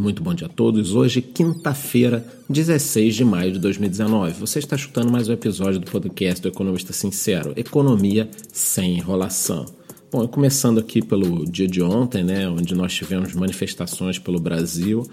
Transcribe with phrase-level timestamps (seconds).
[0.00, 0.94] Muito bom dia a todos.
[0.94, 4.32] Hoje, quinta-feira, 16 de maio de 2019.
[4.40, 9.66] Você está escutando mais um episódio do podcast do Economista Sincero, Economia sem enrolação.
[10.10, 15.06] Bom, começando aqui pelo dia de ontem, né, onde nós tivemos manifestações pelo Brasil,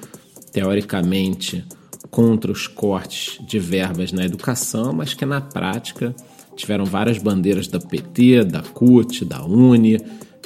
[0.54, 1.66] teoricamente
[2.10, 6.16] contra os cortes de verbas na educação, mas que na prática
[6.56, 10.00] tiveram várias bandeiras da PT, da CUT, da UNE,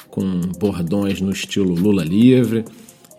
[0.09, 2.65] com bordões no estilo Lula livre.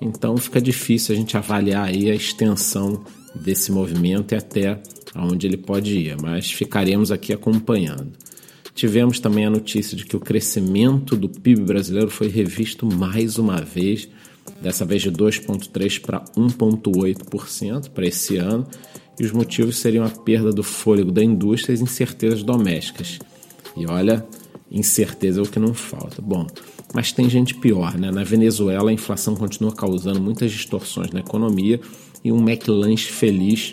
[0.02, 3.04] Então fica difícil a gente avaliar aí a extensão
[3.34, 4.80] desse movimento e até
[5.14, 8.12] aonde ele pode ir, mas ficaremos aqui acompanhando.
[8.74, 13.60] Tivemos também a notícia de que o crescimento do PIB brasileiro foi revisto mais uma
[13.60, 14.08] vez,
[14.60, 18.66] dessa vez de 2,3% para 1,8% para esse ano,
[19.20, 23.18] e os motivos seriam a perda do fôlego da indústria e as incertezas domésticas.
[23.76, 24.26] E olha,
[24.72, 26.22] incerteza é o que não falta.
[26.22, 26.46] Bom,
[26.94, 28.10] mas tem gente pior, né?
[28.10, 31.80] Na Venezuela, a inflação continua causando muitas distorções na economia
[32.24, 33.72] e um McLanche feliz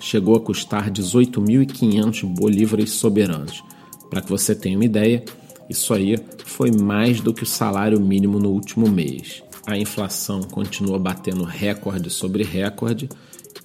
[0.00, 3.62] chegou a custar 18.500 bolívares soberanos.
[4.10, 5.24] Para que você tenha uma ideia,
[5.68, 9.42] isso aí foi mais do que o salário mínimo no último mês.
[9.66, 13.08] A inflação continua batendo recorde sobre recorde.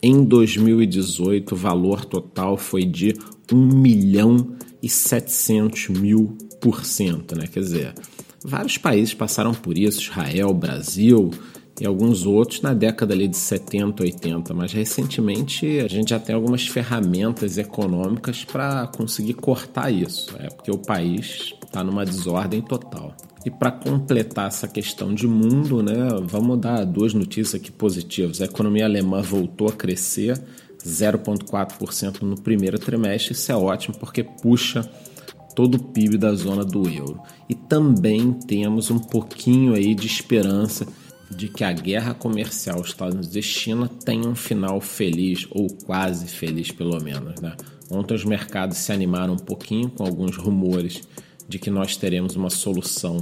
[0.02, 3.16] Em 2018, o valor total foi de
[3.52, 6.38] 1 milhão e 700 mil
[7.36, 7.48] né?
[7.48, 7.94] Quer dizer,
[8.44, 11.32] Vários países passaram por isso, Israel, Brasil
[11.82, 16.34] e alguns outros na década ali de 70, 80, mas recentemente a gente já tem
[16.34, 23.16] algumas ferramentas econômicas para conseguir cortar isso, é porque o país está numa desordem total.
[23.46, 28.42] E para completar essa questão de mundo, né, vamos dar duas notícias aqui positivas.
[28.42, 30.42] A economia alemã voltou a crescer
[30.86, 34.90] 0,4% no primeiro trimestre, isso é ótimo porque puxa
[35.58, 37.20] todo o PIB da zona do euro.
[37.50, 40.86] E também temos um pouquinho aí de esperança
[41.32, 46.28] de que a guerra comercial Estados Unidos e China tenha um final feliz ou quase
[46.28, 47.56] feliz pelo menos, né?
[47.90, 51.02] Ontem os mercados se animaram um pouquinho com alguns rumores
[51.50, 53.18] de que nós teremos uma solução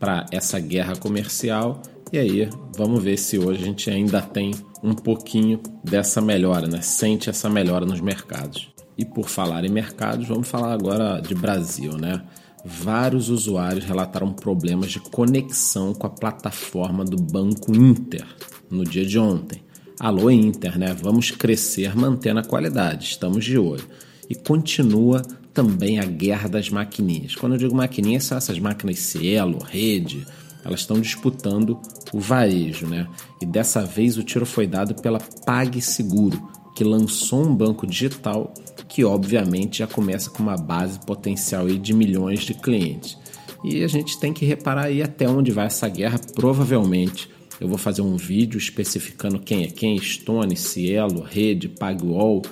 [0.00, 1.82] para essa guerra comercial.
[2.10, 6.80] E aí, vamos ver se hoje a gente ainda tem um pouquinho dessa melhora, né?
[6.80, 8.74] Sente essa melhora nos mercados.
[8.96, 12.22] E por falar em mercados, vamos falar agora de Brasil, né?
[12.64, 18.26] Vários usuários relataram problemas de conexão com a plataforma do Banco Inter
[18.70, 19.62] no dia de ontem.
[20.00, 20.94] Alô Inter, né?
[20.94, 23.84] Vamos crescer mantendo a qualidade, estamos de olho.
[24.28, 25.22] E continua
[25.54, 27.34] também a guerra das maquininhas.
[27.34, 30.26] Quando eu digo maquininhas, são essas máquinas Cielo, Rede,
[30.64, 31.80] elas estão disputando
[32.12, 33.06] o varejo, né?
[33.40, 38.52] E dessa vez o tiro foi dado pela PagSeguro, que lançou um banco digital
[38.86, 43.16] que obviamente já começa com uma base potencial de milhões de clientes.
[43.64, 47.30] E a gente tem que reparar aí até onde vai essa guerra, provavelmente.
[47.58, 52.42] Eu vou fazer um vídeo especificando quem é quem, Stone, Cielo, Rede, PagWall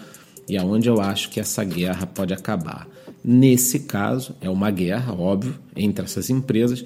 [0.49, 2.89] e aonde eu acho que essa guerra pode acabar.
[3.23, 6.83] Nesse caso, é uma guerra, óbvio, entre essas empresas,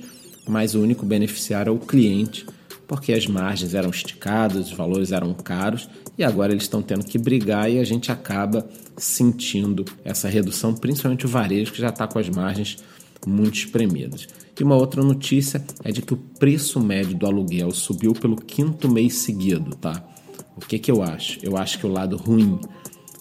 [0.47, 2.44] mas o único beneficiário é o cliente,
[2.88, 7.19] porque as margens eram esticadas, os valores eram caros e agora eles estão tendo que
[7.19, 8.66] brigar e a gente acaba
[8.97, 12.78] sentindo essa redução, principalmente o varejo que já está com as margens
[13.27, 14.27] muito espremidas.
[14.59, 18.91] E uma outra notícia é de que o preço médio do aluguel subiu pelo quinto
[18.91, 20.03] mês seguido, tá?
[20.56, 21.38] O que, que eu acho?
[21.43, 22.59] Eu acho que o lado ruim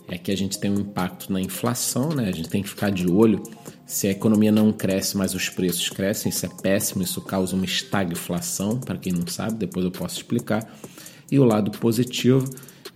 [0.07, 2.29] é que a gente tem um impacto na inflação, né?
[2.29, 3.44] A gente tem que ficar de olho
[3.87, 7.63] se a economia não cresce, mas os preços crescem, isso é péssimo, isso causa uma
[7.63, 10.69] estagflação, para quem não sabe, depois eu posso explicar.
[11.31, 12.45] E o lado positivo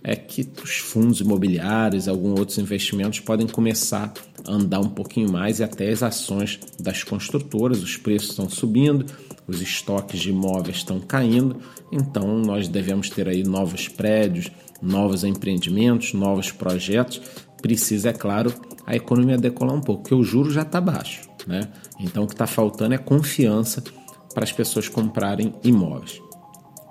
[0.04, 4.12] é que os fundos imobiliários, alguns outros investimentos podem começar
[4.46, 9.06] a andar um pouquinho mais e até as ações das construtoras, os preços estão subindo,
[9.46, 11.56] os estoques de imóveis estão caindo,
[11.90, 14.50] então nós devemos ter aí novos prédios,
[14.82, 17.20] novos empreendimentos, novos projetos.
[17.62, 18.52] Precisa, é claro,
[18.86, 21.28] a economia decolar um pouco, porque o juro já está baixo.
[21.46, 21.68] Né?
[21.98, 23.82] Então o que está faltando é confiança
[24.32, 26.20] para as pessoas comprarem imóveis.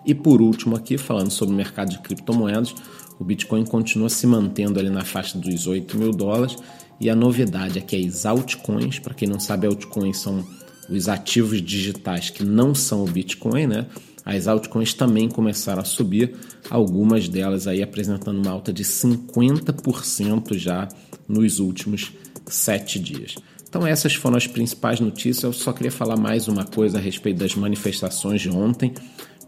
[0.06, 2.74] E por último aqui, falando sobre o mercado de criptomoedas,
[3.20, 6.58] o Bitcoin continua se mantendo ali na faixa dos 8 mil dólares
[7.00, 10.46] e a novidade é que as altcoins, para quem não sabe, altcoins são
[10.90, 13.86] os ativos digitais que não são o Bitcoin, né?
[14.26, 16.36] As altcoins também começaram a subir,
[16.70, 20.88] algumas delas aí apresentando uma alta de 50% já
[21.28, 22.12] nos últimos
[22.48, 23.36] sete dias.
[23.68, 25.44] Então essas foram as principais notícias.
[25.44, 28.94] Eu só queria falar mais uma coisa a respeito das manifestações de ontem.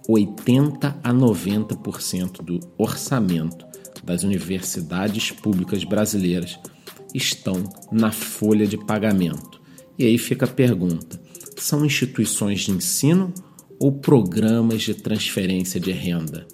[0.08, 3.66] 80 a 90% do orçamento
[4.04, 6.60] das universidades públicas brasileiras
[7.14, 9.62] estão na folha de pagamento.
[9.98, 11.22] E aí fica a pergunta:
[11.58, 13.34] são instituições de ensino
[13.80, 16.48] ou programas de transferência de renda?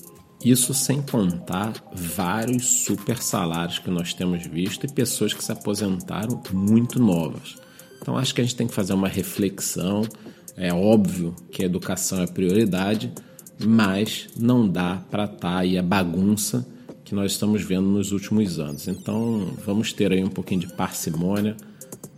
[0.44, 6.42] Isso sem contar vários super salários que nós temos visto e pessoas que se aposentaram
[6.54, 7.56] muito novas.
[8.02, 10.02] Então acho que a gente tem que fazer uma reflexão.
[10.56, 13.12] É óbvio que a educação é prioridade,
[13.66, 16.66] mas não dá para estar tá aí a bagunça
[17.04, 18.88] que nós estamos vendo nos últimos anos.
[18.88, 21.58] Então vamos ter aí um pouquinho de parcimônia,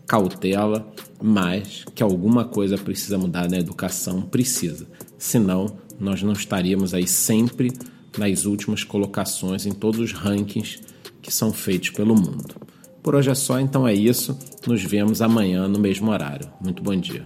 [0.05, 0.85] cautela,
[1.19, 4.85] mas que alguma coisa precisa mudar na educação, precisa.
[5.17, 7.71] Senão, nós não estaríamos aí sempre
[8.17, 10.79] nas últimas colocações em todos os rankings
[11.21, 12.55] que são feitos pelo mundo.
[13.01, 14.37] Por hoje é só, então é isso.
[14.67, 16.47] Nos vemos amanhã no mesmo horário.
[16.61, 17.25] Muito bom dia.